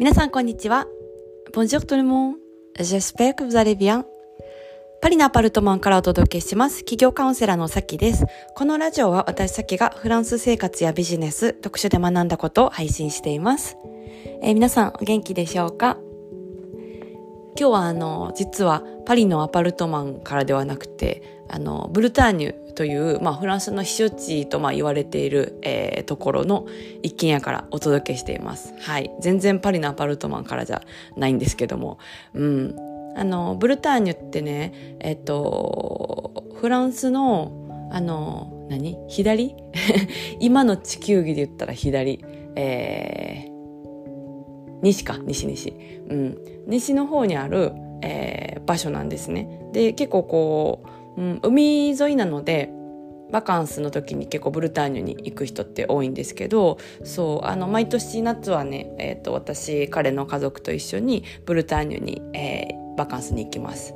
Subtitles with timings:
[0.00, 0.86] 皆さんこんにちは。
[1.52, 2.36] Bonjour tout le monde.
[2.78, 4.04] J'espère que vous allez bien.
[5.02, 6.84] パリのアパルトマンからお届けします。
[6.84, 8.24] 企業カウンセラーのさきです。
[8.54, 13.76] このラジオは私さきがフランス生活やビジネス、特殊で学んだことを配信しています。
[14.40, 15.98] えー、皆さんお元気でしょうか？
[17.58, 26.66] 今日はあの、実はパリのアパルトマンからではなくて、あの、ブルターニュという、まあ、フランスの避暑地とまあ言われている、えー、ところの
[27.02, 28.74] 一軒家からお届けしています。
[28.80, 29.10] はい。
[29.20, 30.82] 全然パリのアパルトマンからじゃ
[31.16, 31.98] ないんですけども。
[32.34, 32.76] うん。
[33.16, 38.96] あの、ブルターニュってね、えっと、フランスの、あの、何？
[39.08, 39.56] 左？
[40.40, 42.24] 今の地球儀で言ったら左。
[42.54, 43.50] えー、
[44.82, 45.74] 西か、西西。
[46.08, 46.38] うん。
[46.66, 49.48] 西の方にある、えー、場所なんですね。
[49.72, 52.70] で、結構こう、うん、海沿いなので
[53.30, 63.94] バカンスの時に結構ブルターニュに行く人って多いんですけどそうあの毎年夏はね、えーと、私彼の家族と一緒にブルターニュに、えー、バカンスに行きます。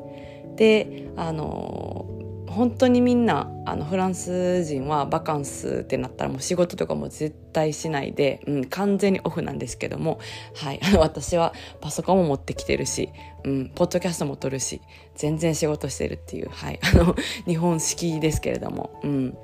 [0.56, 2.21] であの
[2.52, 10.20] 本当にみんなあのフランス人はバカンスってなったらもう仕事とかも絶対しないで、うん、完全にオフなんですけども、
[10.54, 13.10] はい、 私はパソコンも持ってきてるし、
[13.44, 14.80] うん、ポッドキャストも撮るし
[15.16, 19.36] 全然仕事してるっていう、はい、 あの日本式ですけれども、うん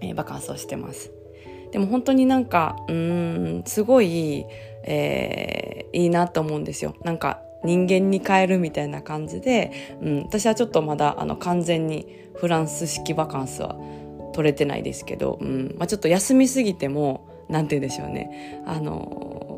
[0.00, 1.12] えー、バカンスをしてます。
[1.70, 4.46] でも本当になんかうんすごい、
[4.84, 6.94] えー、いいなと思うんですよ。
[7.04, 13.76] なんか人間に変えるみたいな感じで、うん、私はちょっとまだあの完全にフランス式バカンスは
[14.32, 18.62] 取れてないですけど、うんまあ、ちょっと休みすぎても何て言うんでしょうね。
[18.66, 19.57] あの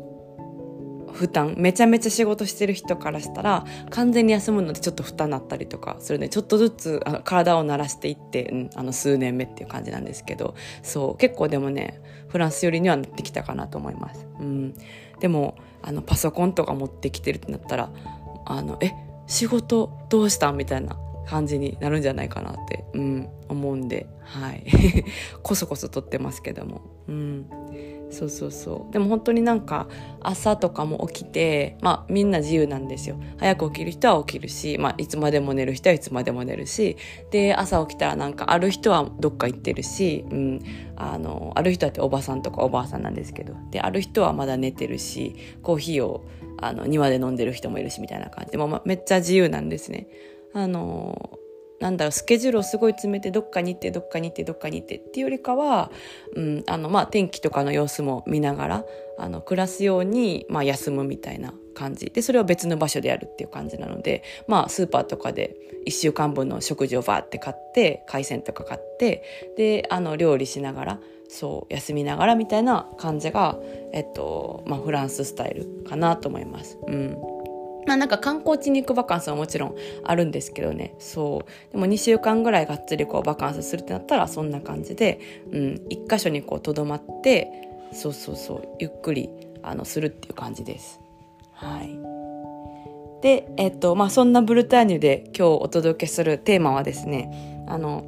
[1.21, 14.25] 負担めちゃめちゃ仕事してる人からしたら完全に休むのでちょっと負担になったりとかするのでちょっとずつあの体を慣らしていって、うん、あの数年目っていう感じなんですけどそう結構でもねフランス寄りにはなってきたかなと思います。
[14.39, 14.73] うん、
[15.19, 17.91] でもあのパソコンとか持ってきてるってなったら
[18.45, 18.93] あのえ
[19.27, 24.65] 仕事どうしたみたいな感じになるんじゃないかなって、うん、思うんで、はい。
[25.43, 26.81] こそこそ撮ってますけども。
[27.07, 27.45] うん。
[28.11, 28.93] そうそうそう。
[28.93, 29.87] でも本当になんか
[30.19, 33.15] 朝とかも起きて、まあみんな自由なんですよ。
[33.37, 36.97] 早く起きる人は起きるし、まあいつまでも寝る人はいつまでも寝るし、
[37.31, 40.61] で、朝起きたらなんかある人はどっか行ってるし、うん、
[40.95, 46.25] あの、ある人はっておばさんとかおばあさんなんですけど、で、ある人はまだ寝てるし、コーヒーを
[46.57, 50.07] あの庭で飲んでる人もいるしみたいな感じで、も、まあ、めっちゃ自由なんですね。
[50.53, 51.39] あの
[51.81, 55.91] なんだろうスケジュールをすごい詰めてどっかに行ってどっかに行ってどっかに行ってっていうよりかは、
[56.35, 58.85] うんあのまあ、天気とかの様子も見ながら
[59.17, 65.55] あの暮らすように、まあ、休むみたいな感じでそれを別の場所でやるっていう感じなので、まあ、スーパーとかで
[65.87, 69.23] 1週間分の食事をバーって買って海鮮とか買って
[69.57, 70.99] であの料理しながら
[71.29, 73.57] そう休みながらみたいな感じが、
[73.93, 76.77] えっとまあ、フランススタイルかなと思います。
[76.87, 77.30] うん
[77.87, 80.95] まあなんか観光地に行くバカンスはもちろんあるんですけどね。
[80.99, 81.71] そう。
[81.71, 85.19] でも2週間ぐらいがっつりこうバカンスするってなったらそんな感じで、
[85.51, 87.49] うん、一箇所にこう留まって、
[87.93, 89.29] そうそうそう、ゆっくり
[89.63, 90.99] あのするっていう感じです。
[91.53, 92.11] はい。
[93.21, 98.03] で、えっと、まあそんなブルターニュで今日お届けするテーマはですね、あの、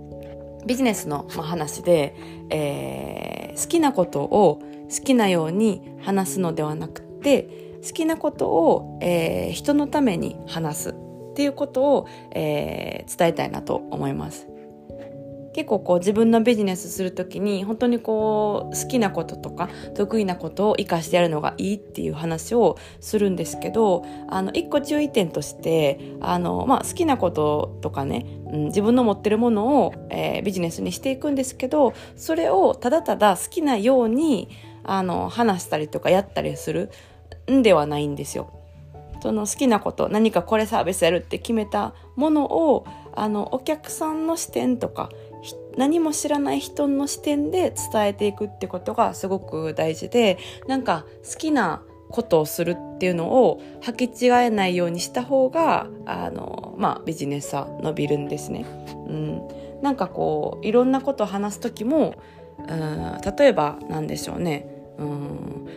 [0.66, 2.16] ビジネスの話で、
[2.50, 10.94] えー、好きなことを好きなように話すのではなくて、好きなことを、えー、人のために話すっ
[11.36, 14.48] ていうことを、えー、伝えたいなと思います。
[15.54, 34.50] 結構こう自分のビジネスするときに本当にこう好きなこととか得意なことを活かしてやるのがいいっていう話をするんですけどあの一個注意点としてあの、まあ、好きなこととかね、うん、自分の持ってるものを、えー、ビジネスにしていくんですけどそれをただただ好きなように
[34.84, 36.90] あの話したりとかやったりする
[37.50, 38.52] んではないんですよ。
[39.22, 42.86] その好きなこと何かこれサービスやるって決めたものを
[43.16, 45.10] あのお客さんの視点とか
[45.78, 50.38] 何も知らない人の視点で伝えていくってことがすごく大事で
[50.68, 58.66] なんか好きなことをするっていうのを履き違えないようにした方があの、まあ、ビジネスは伸びるんですね。
[59.08, 59.48] うん、
[59.82, 62.16] なんかこういろんなことを話す時も
[62.60, 64.68] うん例えば何でしょうね
[64.98, 65.33] うん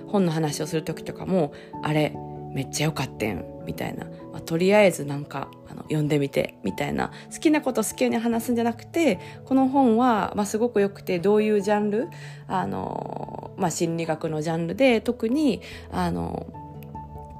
[0.06, 1.52] 本の話をする時とかも
[1.82, 2.14] あれ
[2.52, 7.10] めっちゃ良かってんみたいな、まあ、とりあえずなんかあの読んでみてみたいな。
[7.31, 12.08] 好きなこと好きに話すんじゃなくてこの本は、まあ、すごく良くてどういうジャンル？
[12.48, 15.60] あの、まあ、心理学のジャンルで特に
[15.90, 16.46] あの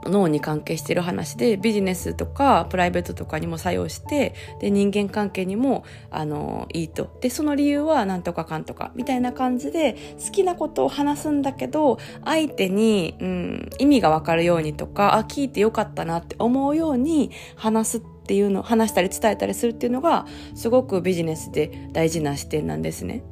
[0.09, 23.23] 脳に関係してる話でビジネスとかプライベートとかにも作用してで人間関係にもあのいいとでその理由はなんとかかんとかみたいな感じで好きなことを話すんだけど相手に、うん、意味がわかるようにとかあ聞いてよかったなって思うように話すっていうの話したり伝えたりするっていうのがすごくビジネスで大事な視点なんですね。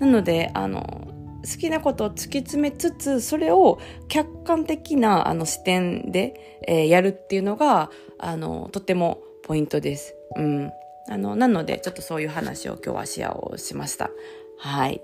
[0.00, 1.08] なのであの
[1.42, 3.78] 好きなことを突き詰めつつ、それを
[4.08, 10.14] 客観的なあの視点で、えー、やるっていうのが、あの、とてもポイントです。
[10.36, 10.70] うん。
[11.08, 14.10] あの、なので、ちょっとそういう話を今日はシェアをしました。
[14.58, 15.00] はい。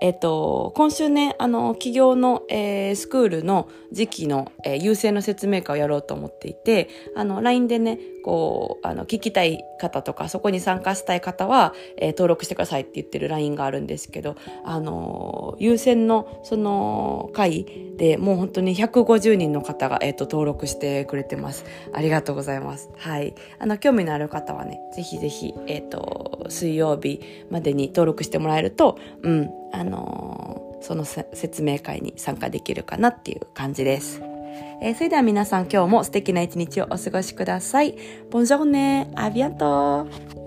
[0.00, 17.66] えっと、今週ね、あの、企業の、えー、スクールの時期の、えー、優先の説明会をやろうと思っていて、あの、LINE でね、こう、あの、聞きたい方とか、そこに参加したい方は、えー、登録してくださいって言ってる LINE があるんですけど、あの、優先の、その、会
[17.98, 21.66] でもう本当に150人の方が、えっ、と、登録してくれてます。
[21.92, 22.88] ありがとうございます。
[22.96, 23.34] はい。
[23.58, 34.33] あの、興味のある方はね、ぜひぜひ、えっ、と、水曜日までに登録してもらえると、うん、あのその説明会に参加できるかなっていう感じです。
[34.80, 37.96] えー、それでは皆さん今日も素敵な一日をお過ごしください。
[38.30, 40.43] ボンジョーネ、アビアント